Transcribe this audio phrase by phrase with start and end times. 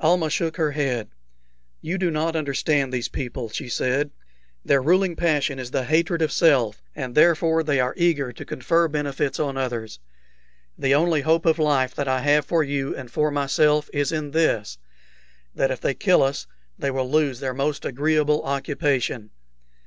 [0.00, 1.10] Almah shook her head.
[1.82, 4.10] "You do not understand these people," said she.
[4.64, 8.88] "Their ruling passion is the hatred of self, and therefore they are eager to confer
[8.88, 9.98] benefits on others.
[10.78, 14.30] The only hope of life that I have for you and for myself is in
[14.30, 14.78] this,
[15.54, 16.46] that if they kill us
[16.78, 19.28] they will lose their most agreeable occupation.